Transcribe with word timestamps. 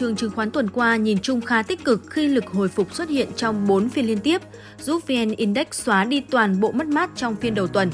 trường 0.00 0.16
chứng 0.16 0.30
khoán 0.30 0.50
tuần 0.50 0.70
qua 0.70 0.96
nhìn 0.96 1.18
chung 1.18 1.40
khá 1.40 1.62
tích 1.62 1.84
cực 1.84 2.10
khi 2.10 2.28
lực 2.28 2.46
hồi 2.46 2.68
phục 2.68 2.94
xuất 2.94 3.08
hiện 3.08 3.28
trong 3.36 3.66
4 3.66 3.88
phiên 3.88 4.06
liên 4.06 4.18
tiếp, 4.18 4.42
giúp 4.78 5.02
VN 5.08 5.30
Index 5.36 5.66
xóa 5.72 6.04
đi 6.04 6.20
toàn 6.20 6.60
bộ 6.60 6.72
mất 6.72 6.86
mát 6.86 7.10
trong 7.16 7.36
phiên 7.36 7.54
đầu 7.54 7.66
tuần. 7.66 7.90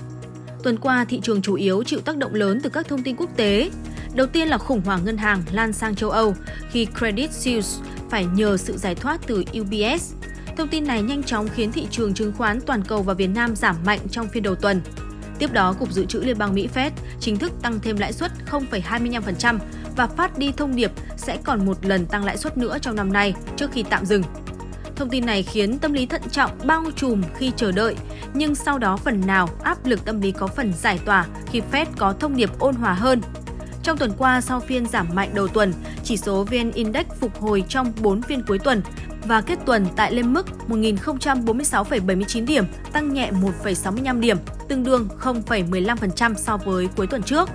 Tuần 0.62 0.78
qua, 0.78 1.04
thị 1.04 1.20
trường 1.22 1.42
chủ 1.42 1.54
yếu 1.54 1.82
chịu 1.82 2.00
tác 2.00 2.16
động 2.16 2.34
lớn 2.34 2.60
từ 2.62 2.70
các 2.70 2.88
thông 2.88 3.02
tin 3.02 3.16
quốc 3.16 3.30
tế. 3.36 3.70
Đầu 4.14 4.26
tiên 4.26 4.48
là 4.48 4.58
khủng 4.58 4.82
hoảng 4.84 5.04
ngân 5.04 5.16
hàng 5.16 5.42
lan 5.52 5.72
sang 5.72 5.94
châu 5.94 6.10
Âu 6.10 6.34
khi 6.70 6.86
Credit 6.98 7.32
Suisse 7.32 7.82
phải 8.10 8.26
nhờ 8.26 8.56
sự 8.56 8.76
giải 8.76 8.94
thoát 8.94 9.20
từ 9.26 9.44
UBS. 9.60 10.14
Thông 10.56 10.68
tin 10.68 10.84
này 10.84 11.02
nhanh 11.02 11.22
chóng 11.22 11.48
khiến 11.48 11.72
thị 11.72 11.86
trường 11.90 12.14
chứng 12.14 12.32
khoán 12.32 12.60
toàn 12.60 12.82
cầu 12.88 13.02
và 13.02 13.14
Việt 13.14 13.30
Nam 13.34 13.56
giảm 13.56 13.76
mạnh 13.84 14.00
trong 14.10 14.28
phiên 14.28 14.42
đầu 14.42 14.54
tuần. 14.54 14.80
Tiếp 15.38 15.52
đó, 15.52 15.72
Cục 15.72 15.92
Dự 15.92 16.04
trữ 16.04 16.20
Liên 16.20 16.38
bang 16.38 16.54
Mỹ 16.54 16.68
Fed 16.74 16.90
chính 17.20 17.36
thức 17.36 17.52
tăng 17.62 17.80
thêm 17.80 17.96
lãi 17.96 18.12
suất 18.12 18.32
0,25% 18.50 19.58
và 19.96 20.06
phát 20.06 20.38
đi 20.38 20.52
thông 20.56 20.76
điệp 20.76 20.92
sẽ 21.16 21.38
còn 21.44 21.66
một 21.66 21.84
lần 21.86 22.06
tăng 22.06 22.24
lãi 22.24 22.36
suất 22.36 22.58
nữa 22.58 22.78
trong 22.80 22.96
năm 22.96 23.12
nay 23.12 23.34
trước 23.56 23.72
khi 23.72 23.82
tạm 23.82 24.04
dừng. 24.06 24.22
Thông 24.96 25.10
tin 25.10 25.26
này 25.26 25.42
khiến 25.42 25.78
tâm 25.78 25.92
lý 25.92 26.06
thận 26.06 26.22
trọng 26.30 26.50
bao 26.64 26.84
trùm 26.96 27.22
khi 27.38 27.52
chờ 27.56 27.72
đợi, 27.72 27.96
nhưng 28.34 28.54
sau 28.54 28.78
đó 28.78 28.96
phần 28.96 29.26
nào 29.26 29.48
áp 29.62 29.86
lực 29.86 30.04
tâm 30.04 30.20
lý 30.20 30.32
có 30.32 30.46
phần 30.46 30.72
giải 30.72 30.98
tỏa 31.04 31.26
khi 31.46 31.62
Fed 31.72 31.86
có 31.96 32.14
thông 32.20 32.36
điệp 32.36 32.50
ôn 32.58 32.74
hòa 32.74 32.92
hơn. 32.92 33.20
Trong 33.82 33.98
tuần 33.98 34.12
qua, 34.18 34.40
sau 34.40 34.60
phiên 34.60 34.86
giảm 34.86 35.06
mạnh 35.14 35.30
đầu 35.34 35.48
tuần, 35.48 35.72
chỉ 36.04 36.16
số 36.16 36.44
VN 36.44 36.72
Index 36.72 37.06
phục 37.20 37.40
hồi 37.40 37.64
trong 37.68 37.92
4 38.00 38.22
phiên 38.22 38.42
cuối 38.46 38.58
tuần 38.58 38.82
và 39.24 39.40
kết 39.40 39.58
tuần 39.66 39.86
tại 39.96 40.12
lên 40.14 40.32
mức 40.32 40.46
1.046,79 40.68 42.46
điểm, 42.46 42.64
tăng 42.92 43.14
nhẹ 43.14 43.30
1,65 43.62 44.20
điểm, 44.20 44.36
tương 44.68 44.84
đương 44.84 45.08
0,15% 45.20 46.34
so 46.34 46.56
với 46.56 46.88
cuối 46.96 47.06
tuần 47.06 47.22
trước. 47.22 47.48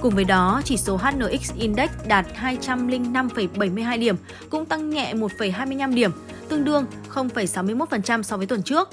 Cùng 0.00 0.14
với 0.14 0.24
đó, 0.24 0.62
chỉ 0.64 0.76
số 0.76 0.96
HNX 0.96 1.52
Index 1.58 1.90
đạt 2.06 2.26
205,72 2.42 3.98
điểm, 3.98 4.16
cũng 4.50 4.66
tăng 4.66 4.90
nhẹ 4.90 5.14
1,25 5.14 5.94
điểm, 5.94 6.10
tương 6.48 6.64
đương 6.64 6.86
0,61% 7.14 8.22
so 8.22 8.36
với 8.36 8.46
tuần 8.46 8.62
trước. 8.62 8.88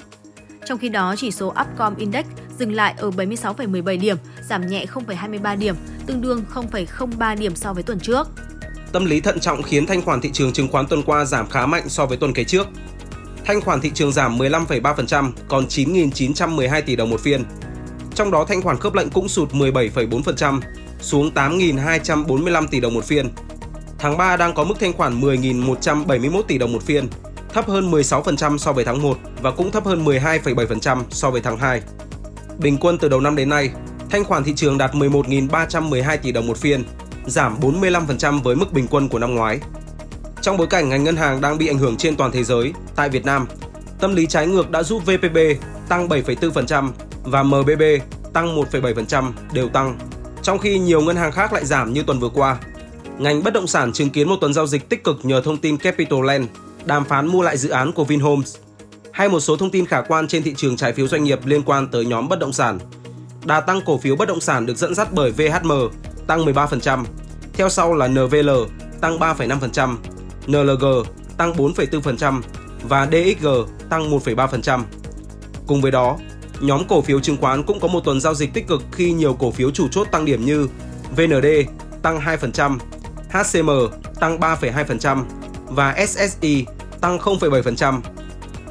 Trong 0.66 0.78
khi 0.78 0.88
đó, 0.88 1.14
chỉ 1.18 1.30
số 1.30 1.46
Upcom 1.60 1.96
Index 1.96 2.24
dừng 2.58 2.72
lại 2.72 2.94
ở 2.98 3.10
76,17 3.10 4.00
điểm, 4.00 4.16
giảm 4.48 4.66
nhẹ 4.66 4.86
0,23 4.94 5.58
điểm, 5.58 5.74
tương 6.06 6.20
đương 6.20 6.44
0,03 6.54 7.38
điểm 7.38 7.56
so 7.56 7.72
với 7.72 7.82
tuần 7.82 8.00
trước. 8.00 8.28
Tâm 8.92 9.04
lý 9.04 9.20
thận 9.20 9.40
trọng 9.40 9.62
khiến 9.62 9.86
thanh 9.86 10.02
khoản 10.02 10.20
thị 10.20 10.30
trường 10.32 10.52
chứng 10.52 10.68
khoán 10.68 10.86
tuần 10.86 11.02
qua 11.02 11.24
giảm 11.24 11.48
khá 11.48 11.66
mạnh 11.66 11.88
so 11.88 12.06
với 12.06 12.16
tuần 12.16 12.32
kế 12.32 12.44
trước. 12.44 12.66
Thanh 13.44 13.60
khoản 13.60 13.80
thị 13.80 13.90
trường 13.94 14.12
giảm 14.12 14.38
15,3%, 14.38 15.32
còn 15.48 15.66
9.912 15.66 16.82
tỷ 16.82 16.96
đồng 16.96 17.10
một 17.10 17.20
phiên. 17.20 17.44
Trong 18.14 18.30
đó 18.30 18.44
thanh 18.48 18.62
khoản 18.62 18.78
khớp 18.78 18.94
lệnh 18.94 19.10
cũng 19.10 19.28
sụt 19.28 19.52
17,4%, 19.52 20.60
xuống 21.00 21.30
8.245 21.34 22.66
tỷ 22.66 22.80
đồng 22.80 22.94
một 22.94 23.04
phiên. 23.04 23.28
Tháng 23.98 24.16
3 24.16 24.36
đang 24.36 24.54
có 24.54 24.64
mức 24.64 24.74
thanh 24.80 24.92
khoản 24.92 25.20
10.171 25.20 26.42
tỷ 26.42 26.58
đồng 26.58 26.72
một 26.72 26.82
phiên, 26.82 27.08
thấp 27.54 27.68
hơn 27.68 27.90
16% 27.90 28.58
so 28.58 28.72
với 28.72 28.84
tháng 28.84 29.02
1 29.02 29.18
và 29.42 29.50
cũng 29.50 29.70
thấp 29.70 29.84
hơn 29.84 30.04
12,7% 30.04 31.02
so 31.10 31.30
với 31.30 31.40
tháng 31.40 31.58
2. 31.58 31.82
Bình 32.58 32.76
quân 32.80 32.98
từ 32.98 33.08
đầu 33.08 33.20
năm 33.20 33.36
đến 33.36 33.48
nay, 33.48 33.70
thanh 34.10 34.24
khoản 34.24 34.44
thị 34.44 34.52
trường 34.56 34.78
đạt 34.78 34.92
11.312 34.94 36.16
tỷ 36.16 36.32
đồng 36.32 36.46
một 36.46 36.56
phiên, 36.56 36.84
giảm 37.26 37.60
45% 37.60 38.42
với 38.42 38.56
mức 38.56 38.72
bình 38.72 38.86
quân 38.90 39.08
của 39.08 39.18
năm 39.18 39.34
ngoái. 39.34 39.60
Trong 40.42 40.56
bối 40.56 40.66
cảnh 40.66 40.88
ngành 40.88 41.04
ngân 41.04 41.16
hàng 41.16 41.40
đang 41.40 41.58
bị 41.58 41.66
ảnh 41.66 41.78
hưởng 41.78 41.96
trên 41.96 42.16
toàn 42.16 42.30
thế 42.30 42.44
giới, 42.44 42.72
tại 42.96 43.08
Việt 43.08 43.24
Nam, 43.24 43.46
tâm 44.00 44.14
lý 44.14 44.26
trái 44.26 44.46
ngược 44.46 44.70
đã 44.70 44.82
giúp 44.82 45.02
VPB 45.06 45.38
tăng 45.88 46.08
7,4% 46.08 46.90
và 47.22 47.42
MBB 47.42 47.82
tăng 48.32 48.56
1,7% 48.56 49.32
đều 49.52 49.68
tăng 49.68 49.98
trong 50.48 50.58
khi 50.58 50.78
nhiều 50.78 51.00
ngân 51.00 51.16
hàng 51.16 51.32
khác 51.32 51.52
lại 51.52 51.64
giảm 51.66 51.92
như 51.92 52.02
tuần 52.02 52.20
vừa 52.20 52.28
qua. 52.28 52.56
Ngành 53.18 53.42
bất 53.42 53.52
động 53.52 53.66
sản 53.66 53.92
chứng 53.92 54.10
kiến 54.10 54.28
một 54.28 54.36
tuần 54.40 54.54
giao 54.54 54.66
dịch 54.66 54.88
tích 54.88 55.04
cực 55.04 55.16
nhờ 55.22 55.40
thông 55.40 55.56
tin 55.56 55.76
Capital 55.76 56.24
Land 56.24 56.46
đàm 56.84 57.04
phán 57.04 57.26
mua 57.26 57.42
lại 57.42 57.56
dự 57.56 57.68
án 57.68 57.92
của 57.92 58.04
Vinhomes 58.04 58.56
hay 59.12 59.28
một 59.28 59.40
số 59.40 59.56
thông 59.56 59.70
tin 59.70 59.86
khả 59.86 60.00
quan 60.00 60.28
trên 60.28 60.42
thị 60.42 60.54
trường 60.56 60.76
trái 60.76 60.92
phiếu 60.92 61.08
doanh 61.08 61.24
nghiệp 61.24 61.46
liên 61.46 61.62
quan 61.62 61.88
tới 61.88 62.04
nhóm 62.04 62.28
bất 62.28 62.38
động 62.38 62.52
sản. 62.52 62.78
Đà 63.44 63.60
tăng 63.60 63.80
cổ 63.80 63.98
phiếu 63.98 64.16
bất 64.16 64.28
động 64.28 64.40
sản 64.40 64.66
được 64.66 64.76
dẫn 64.76 64.94
dắt 64.94 65.08
bởi 65.12 65.30
VHM 65.30 65.72
tăng 66.26 66.44
13%, 66.44 67.04
theo 67.52 67.68
sau 67.68 67.94
là 67.94 68.08
NVL 68.08 68.50
tăng 69.00 69.18
3,5%, 69.18 69.96
NLG 70.46 70.84
tăng 71.36 71.52
4,4% 71.52 72.42
và 72.82 73.06
DXG 73.06 73.46
tăng 73.90 74.10
1,3%. 74.10 74.82
Cùng 75.66 75.80
với 75.80 75.90
đó, 75.90 76.18
Nhóm 76.60 76.88
cổ 76.88 77.00
phiếu 77.00 77.20
chứng 77.20 77.36
khoán 77.36 77.62
cũng 77.62 77.80
có 77.80 77.88
một 77.88 78.00
tuần 78.04 78.20
giao 78.20 78.34
dịch 78.34 78.52
tích 78.54 78.66
cực 78.66 78.82
khi 78.92 79.12
nhiều 79.12 79.34
cổ 79.34 79.50
phiếu 79.50 79.70
chủ 79.70 79.88
chốt 79.88 80.06
tăng 80.12 80.24
điểm 80.24 80.44
như 80.44 80.68
VND 81.16 81.46
tăng 82.02 82.20
2%, 82.20 82.78
HCM 83.30 83.70
tăng 84.20 84.38
3,2% 84.38 85.24
và 85.68 86.06
SSI 86.06 86.66
tăng 87.00 87.18
0,7%. 87.18 88.00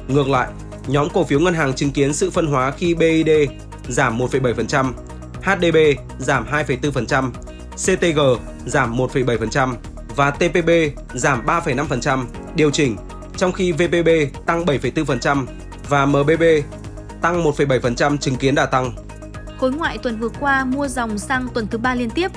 Ngược 0.08 0.28
lại, 0.28 0.48
nhóm 0.86 1.08
cổ 1.14 1.24
phiếu 1.24 1.40
ngân 1.40 1.54
hàng 1.54 1.74
chứng 1.74 1.90
kiến 1.90 2.12
sự 2.12 2.30
phân 2.30 2.46
hóa 2.46 2.70
khi 2.70 2.94
BID 2.94 3.30
giảm 3.88 4.18
1,7%, 4.18 4.92
HDB 5.42 5.76
giảm 6.18 6.46
2,4%, 6.50 7.30
CTG 7.76 8.20
giảm 8.66 8.96
1,7% 8.96 9.74
và 10.16 10.30
TPB 10.30 10.70
giảm 11.14 11.46
3,5% 11.46 12.24
điều 12.54 12.70
chỉnh, 12.70 12.96
trong 13.36 13.52
khi 13.52 13.72
VPB 13.72 14.08
tăng 14.46 14.64
7,4% 14.64 15.46
và 15.88 16.06
MBB 16.06 16.42
tăng 17.22 17.44
1,7% 17.44 18.16
chứng 18.16 18.36
kiến 18.36 18.54
đà 18.54 18.66
tăng. 18.66 18.92
Khối 19.58 19.72
ngoại 19.72 19.98
tuần 19.98 20.18
vừa 20.18 20.28
qua 20.28 20.64
mua 20.64 20.88
dòng 20.88 21.18
sang 21.18 21.48
tuần 21.54 21.66
thứ 21.66 21.78
ba 21.78 21.94
liên 21.94 22.10
tiếp. 22.10 22.30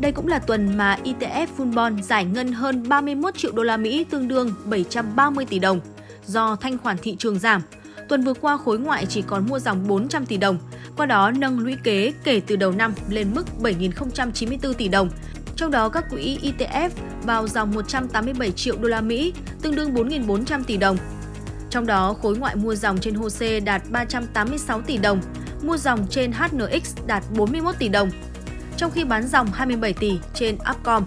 Đây 0.00 0.12
cũng 0.12 0.28
là 0.28 0.38
tuần 0.38 0.76
mà 0.76 0.98
ETF 1.04 1.46
Full 1.56 1.74
Bond 1.74 2.04
giải 2.04 2.24
ngân 2.24 2.52
hơn 2.52 2.88
31 2.88 3.36
triệu 3.36 3.52
đô 3.52 3.62
la 3.62 3.76
Mỹ 3.76 4.04
tương 4.10 4.28
đương 4.28 4.54
730 4.64 5.44
tỷ 5.44 5.58
đồng 5.58 5.80
do 6.26 6.56
thanh 6.56 6.78
khoản 6.78 6.96
thị 7.02 7.16
trường 7.18 7.38
giảm. 7.38 7.62
Tuần 8.08 8.24
vừa 8.24 8.34
qua 8.34 8.56
khối 8.56 8.78
ngoại 8.78 9.06
chỉ 9.06 9.22
còn 9.22 9.46
mua 9.46 9.58
dòng 9.58 9.88
400 9.88 10.26
tỷ 10.26 10.36
đồng, 10.36 10.58
qua 10.96 11.06
đó 11.06 11.30
nâng 11.30 11.58
lũy 11.58 11.76
kế 11.84 12.12
kể 12.24 12.40
từ 12.46 12.56
đầu 12.56 12.72
năm 12.72 12.94
lên 13.08 13.34
mức 13.34 13.46
7.094 13.60 14.72
tỷ 14.72 14.88
đồng. 14.88 15.10
Trong 15.56 15.70
đó 15.70 15.88
các 15.88 16.04
quỹ 16.10 16.38
ETF 16.42 16.90
vào 17.22 17.48
dòng 17.48 17.70
187 17.70 18.50
triệu 18.50 18.76
đô 18.78 18.88
la 18.88 19.00
Mỹ, 19.00 19.32
tương 19.62 19.74
đương 19.74 19.94
4.400 19.94 20.62
tỷ 20.66 20.76
đồng, 20.76 20.96
trong 21.70 21.86
đó, 21.86 22.14
khối 22.22 22.36
ngoại 22.36 22.56
mua 22.56 22.74
dòng 22.74 22.98
trên 22.98 23.14
HOSE 23.14 23.60
đạt 23.60 23.82
386 23.90 24.80
tỷ 24.80 24.96
đồng, 24.96 25.20
mua 25.62 25.76
dòng 25.76 26.06
trên 26.10 26.32
HNX 26.32 26.96
đạt 27.06 27.24
41 27.36 27.74
tỷ 27.78 27.88
đồng, 27.88 28.10
trong 28.76 28.90
khi 28.90 29.04
bán 29.04 29.28
dòng 29.28 29.46
27 29.52 29.92
tỷ 29.92 30.18
trên 30.34 30.58
Upcom. 30.70 31.04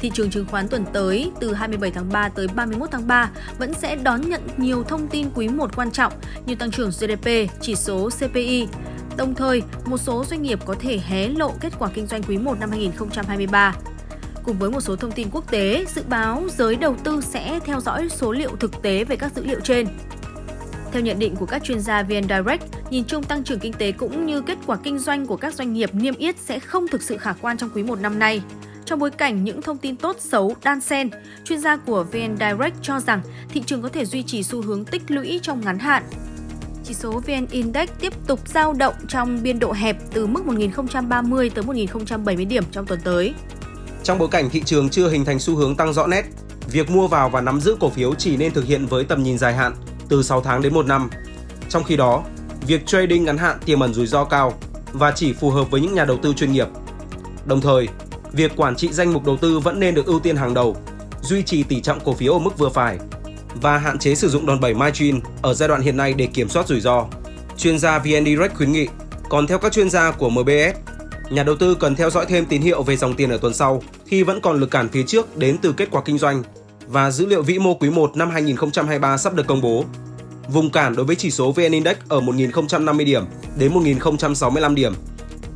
Thị 0.00 0.10
trường 0.14 0.30
chứng 0.30 0.46
khoán 0.46 0.68
tuần 0.68 0.84
tới 0.92 1.32
từ 1.40 1.54
27 1.54 1.90
tháng 1.90 2.08
3 2.08 2.28
tới 2.28 2.48
31 2.48 2.90
tháng 2.92 3.06
3 3.08 3.30
vẫn 3.58 3.74
sẽ 3.74 3.96
đón 3.96 4.20
nhận 4.20 4.40
nhiều 4.56 4.84
thông 4.84 5.08
tin 5.08 5.30
quý 5.34 5.48
1 5.48 5.76
quan 5.76 5.90
trọng 5.90 6.12
như 6.46 6.54
tăng 6.54 6.70
trưởng 6.70 6.90
GDP, 6.90 7.28
chỉ 7.60 7.74
số 7.74 8.10
CPI. 8.10 8.68
Đồng 9.16 9.34
thời, 9.34 9.62
một 9.84 9.98
số 9.98 10.24
doanh 10.24 10.42
nghiệp 10.42 10.58
có 10.64 10.74
thể 10.80 11.00
hé 11.06 11.28
lộ 11.28 11.52
kết 11.60 11.72
quả 11.78 11.88
kinh 11.94 12.06
doanh 12.06 12.22
quý 12.22 12.38
1 12.38 12.60
năm 12.60 12.70
2023 12.70 13.74
cùng 14.44 14.58
với 14.58 14.70
một 14.70 14.80
số 14.80 14.96
thông 14.96 15.12
tin 15.12 15.28
quốc 15.32 15.50
tế, 15.50 15.84
dự 15.94 16.02
báo 16.08 16.42
giới 16.56 16.76
đầu 16.76 16.96
tư 17.04 17.20
sẽ 17.20 17.60
theo 17.64 17.80
dõi 17.80 18.08
số 18.08 18.32
liệu 18.32 18.56
thực 18.56 18.82
tế 18.82 19.04
về 19.04 19.16
các 19.16 19.32
dữ 19.36 19.44
liệu 19.44 19.60
trên. 19.60 19.86
Theo 20.92 21.02
nhận 21.02 21.18
định 21.18 21.36
của 21.36 21.46
các 21.46 21.64
chuyên 21.64 21.80
gia 21.80 22.02
VN 22.02 22.22
Direct, 22.22 22.62
nhìn 22.90 23.04
chung 23.04 23.24
tăng 23.24 23.44
trưởng 23.44 23.58
kinh 23.58 23.72
tế 23.72 23.92
cũng 23.92 24.26
như 24.26 24.40
kết 24.40 24.58
quả 24.66 24.76
kinh 24.76 24.98
doanh 24.98 25.26
của 25.26 25.36
các 25.36 25.54
doanh 25.54 25.72
nghiệp 25.72 25.90
niêm 25.94 26.14
yết 26.14 26.38
sẽ 26.38 26.58
không 26.58 26.88
thực 26.88 27.02
sự 27.02 27.16
khả 27.16 27.32
quan 27.32 27.56
trong 27.56 27.70
quý 27.74 27.82
1 27.82 28.00
năm 28.00 28.18
nay. 28.18 28.42
Trong 28.84 28.98
bối 28.98 29.10
cảnh 29.10 29.44
những 29.44 29.62
thông 29.62 29.78
tin 29.78 29.96
tốt 29.96 30.16
xấu 30.18 30.56
đan 30.64 30.80
xen, 30.80 31.10
chuyên 31.44 31.60
gia 31.60 31.76
của 31.76 32.04
VN 32.04 32.36
Direct 32.36 32.76
cho 32.82 33.00
rằng 33.00 33.20
thị 33.48 33.62
trường 33.66 33.82
có 33.82 33.88
thể 33.88 34.04
duy 34.04 34.22
trì 34.22 34.42
xu 34.42 34.62
hướng 34.62 34.84
tích 34.84 35.02
lũy 35.08 35.40
trong 35.42 35.60
ngắn 35.60 35.78
hạn. 35.78 36.02
Chỉ 36.84 36.94
số 36.94 37.20
VN 37.26 37.46
Index 37.50 37.88
tiếp 38.00 38.12
tục 38.26 38.48
giao 38.48 38.72
động 38.72 38.94
trong 39.08 39.42
biên 39.42 39.58
độ 39.58 39.72
hẹp 39.72 39.96
từ 40.12 40.26
mức 40.26 40.46
1030 40.46 41.50
tới 41.50 41.64
1070 41.64 42.44
điểm 42.44 42.64
trong 42.72 42.86
tuần 42.86 43.00
tới. 43.04 43.34
Trong 44.04 44.18
bối 44.18 44.28
cảnh 44.28 44.50
thị 44.50 44.62
trường 44.66 44.88
chưa 44.88 45.08
hình 45.08 45.24
thành 45.24 45.38
xu 45.38 45.56
hướng 45.56 45.76
tăng 45.76 45.92
rõ 45.92 46.06
nét, 46.06 46.24
việc 46.70 46.90
mua 46.90 47.08
vào 47.08 47.28
và 47.28 47.40
nắm 47.40 47.60
giữ 47.60 47.76
cổ 47.80 47.90
phiếu 47.90 48.14
chỉ 48.14 48.36
nên 48.36 48.52
thực 48.52 48.64
hiện 48.64 48.86
với 48.86 49.04
tầm 49.04 49.22
nhìn 49.22 49.38
dài 49.38 49.54
hạn 49.54 49.74
từ 50.08 50.22
6 50.22 50.40
tháng 50.40 50.62
đến 50.62 50.74
1 50.74 50.86
năm. 50.86 51.10
Trong 51.68 51.84
khi 51.84 51.96
đó, 51.96 52.24
việc 52.66 52.86
trading 52.86 53.24
ngắn 53.24 53.38
hạn 53.38 53.58
tiềm 53.66 53.80
ẩn 53.80 53.94
rủi 53.94 54.06
ro 54.06 54.24
cao 54.24 54.52
và 54.92 55.12
chỉ 55.12 55.32
phù 55.32 55.50
hợp 55.50 55.70
với 55.70 55.80
những 55.80 55.94
nhà 55.94 56.04
đầu 56.04 56.16
tư 56.16 56.32
chuyên 56.36 56.52
nghiệp. 56.52 56.68
Đồng 57.46 57.60
thời, 57.60 57.88
việc 58.32 58.52
quản 58.56 58.76
trị 58.76 58.88
danh 58.92 59.12
mục 59.12 59.24
đầu 59.24 59.36
tư 59.36 59.58
vẫn 59.58 59.80
nên 59.80 59.94
được 59.94 60.06
ưu 60.06 60.20
tiên 60.20 60.36
hàng 60.36 60.54
đầu, 60.54 60.76
duy 61.22 61.42
trì 61.42 61.62
tỷ 61.62 61.80
trọng 61.80 62.00
cổ 62.00 62.12
phiếu 62.12 62.32
ở 62.32 62.38
mức 62.38 62.58
vừa 62.58 62.68
phải 62.68 62.98
và 63.54 63.78
hạn 63.78 63.98
chế 63.98 64.14
sử 64.14 64.28
dụng 64.28 64.46
đòn 64.46 64.60
bẩy 64.60 64.74
margin 64.74 65.20
ở 65.42 65.54
giai 65.54 65.68
đoạn 65.68 65.80
hiện 65.80 65.96
nay 65.96 66.12
để 66.12 66.26
kiểm 66.26 66.48
soát 66.48 66.68
rủi 66.68 66.80
ro. 66.80 67.06
Chuyên 67.56 67.78
gia 67.78 67.98
VN 67.98 68.24
Direct 68.24 68.54
khuyến 68.54 68.72
nghị, 68.72 68.88
còn 69.28 69.46
theo 69.46 69.58
các 69.58 69.72
chuyên 69.72 69.90
gia 69.90 70.10
của 70.10 70.30
MBS, 70.30 70.76
nhà 71.30 71.42
đầu 71.42 71.56
tư 71.56 71.74
cần 71.74 71.96
theo 71.96 72.10
dõi 72.10 72.26
thêm 72.28 72.46
tín 72.46 72.62
hiệu 72.62 72.82
về 72.82 72.96
dòng 72.96 73.14
tiền 73.14 73.30
ở 73.30 73.38
tuần 73.38 73.54
sau 73.54 73.82
khi 74.06 74.22
vẫn 74.22 74.40
còn 74.40 74.60
lực 74.60 74.70
cản 74.70 74.88
phía 74.88 75.02
trước 75.02 75.36
đến 75.36 75.56
từ 75.62 75.72
kết 75.72 75.88
quả 75.90 76.02
kinh 76.04 76.18
doanh 76.18 76.42
và 76.86 77.10
dữ 77.10 77.26
liệu 77.26 77.42
vĩ 77.42 77.58
mô 77.58 77.74
quý 77.74 77.90
1 77.90 78.16
năm 78.16 78.30
2023 78.30 79.16
sắp 79.16 79.34
được 79.34 79.46
công 79.46 79.60
bố. 79.60 79.84
Vùng 80.48 80.70
cản 80.70 80.96
đối 80.96 81.06
với 81.06 81.16
chỉ 81.16 81.30
số 81.30 81.52
VN 81.52 81.72
Index 81.72 81.96
ở 82.08 82.20
1.050 82.20 83.04
điểm 83.04 83.24
đến 83.58 83.72
1.065 83.72 84.74
điểm. 84.74 84.94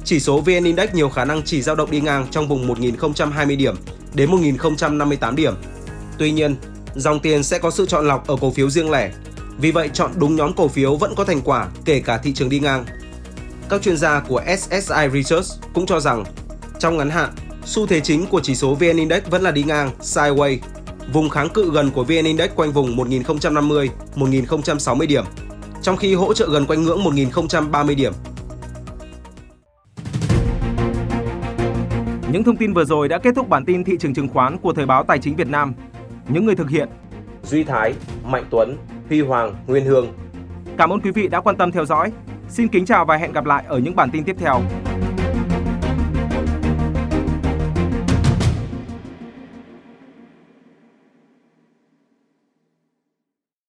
Chỉ 0.05 0.21
số 0.21 0.41
VN 0.41 0.65
Index 0.65 0.91
nhiều 0.93 1.09
khả 1.09 1.25
năng 1.25 1.43
chỉ 1.43 1.63
dao 1.63 1.77
động 1.77 1.91
đi 1.91 2.01
ngang 2.01 2.27
trong 2.31 2.49
vùng 2.49 2.69
1.020 2.69 3.57
điểm 3.57 3.75
đến 4.15 4.31
1.058 4.31 5.35
điểm. 5.35 5.55
Tuy 6.19 6.33
nhiên, 6.33 6.57
dòng 6.97 7.21
tiền 7.21 7.43
sẽ 7.43 7.59
có 7.59 7.71
sự 7.71 7.87
chọn 7.87 8.09
lọc 8.09 8.27
ở 8.27 8.37
cổ 8.41 8.51
phiếu 8.51 8.71
riêng 8.71 8.91
lẻ. 8.91 9.13
Vì 9.59 9.71
vậy, 9.71 9.91
chọn 9.93 10.11
đúng 10.17 10.37
nhóm 10.37 10.53
cổ 10.53 10.69
phiếu 10.69 10.97
vẫn 10.97 11.15
có 11.15 11.25
thành 11.25 11.41
quả 11.41 11.69
kể 11.85 12.01
cả 12.01 12.19
thị 12.19 12.33
trường 12.33 12.49
đi 12.49 12.59
ngang. 12.61 12.85
Các 13.71 13.83
chuyên 13.83 13.97
gia 13.97 14.21
của 14.21 14.43
SSI 14.59 15.09
Research 15.13 15.47
cũng 15.75 15.87
cho 15.87 16.01
rằng, 16.01 16.25
trong 16.79 16.97
ngắn 16.97 17.11
hạn, 17.11 17.31
xu 17.65 17.87
thế 17.87 18.01
chính 18.01 18.27
của 18.27 18.41
chỉ 18.41 18.55
số 18.55 18.75
VN 18.75 18.97
Index 18.97 19.23
vẫn 19.31 19.43
là 19.43 19.51
đi 19.51 19.63
ngang, 19.63 19.91
sideways. 20.01 20.59
Vùng 21.13 21.29
kháng 21.29 21.49
cự 21.49 21.71
gần 21.73 21.91
của 21.91 22.05
VN 22.05 22.25
Index 22.25 22.51
quanh 22.55 22.73
vùng 22.73 22.97
1050-1060 22.97 25.07
điểm, 25.07 25.25
trong 25.83 25.97
khi 25.97 26.15
hỗ 26.15 26.35
trợ 26.35 26.49
gần 26.51 26.67
quanh 26.67 26.83
ngưỡng 26.83 27.05
1030 27.05 27.95
điểm. 27.95 28.13
Những 32.33 32.45
thông 32.45 32.57
tin 32.57 32.73
vừa 32.73 32.85
rồi 32.85 33.09
đã 33.09 33.19
kết 33.19 33.35
thúc 33.37 33.49
bản 33.49 33.65
tin 33.65 33.85
thị 33.85 33.93
trường 34.01 34.15
chứng 34.15 34.29
khoán 34.29 34.59
của 34.59 34.73
Thời 34.73 34.87
báo 34.87 35.05
Tài 35.05 35.19
chính 35.19 35.37
Việt 35.37 35.49
Nam. 35.49 35.75
Những 36.29 36.47
người 36.47 36.55
thực 36.55 36.71
hiện 36.71 36.89
Duy 37.45 37.65
Thái, 37.65 37.95
Mạnh 38.25 38.45
Tuấn, 38.51 38.77
Huy 39.09 39.21
Hoàng, 39.21 39.55
Nguyên 39.67 39.85
Hương. 39.85 40.07
Cảm 40.79 40.91
ơn 40.91 41.01
quý 41.01 41.11
vị 41.11 41.29
đã 41.29 41.41
quan 41.41 41.57
tâm 41.57 41.73
theo 41.73 41.85
dõi. 41.85 42.13
Xin 42.49 42.69
kính 42.69 42.85
chào 42.85 43.05
và 43.05 43.17
hẹn 43.17 43.33
gặp 43.33 43.45
lại 43.45 43.65
ở 43.69 43.79
những 43.79 43.97
bản 43.97 44.11
tin 44.11 44.25
tiếp 44.25 44.37
theo. 44.39 44.61